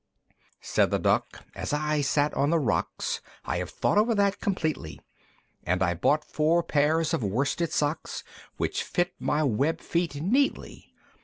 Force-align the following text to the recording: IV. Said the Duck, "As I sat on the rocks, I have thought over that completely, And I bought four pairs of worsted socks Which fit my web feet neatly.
IV. 0.31 0.35
Said 0.61 0.89
the 0.89 0.97
Duck, 0.97 1.43
"As 1.53 1.73
I 1.73 2.01
sat 2.01 2.33
on 2.33 2.49
the 2.49 2.57
rocks, 2.57 3.21
I 3.45 3.57
have 3.57 3.69
thought 3.69 3.99
over 3.99 4.15
that 4.15 4.39
completely, 4.39 4.99
And 5.63 5.83
I 5.83 5.93
bought 5.93 6.25
four 6.25 6.63
pairs 6.63 7.13
of 7.13 7.23
worsted 7.23 7.71
socks 7.71 8.23
Which 8.57 8.81
fit 8.81 9.13
my 9.19 9.43
web 9.43 9.79
feet 9.79 10.15
neatly. 10.15 10.91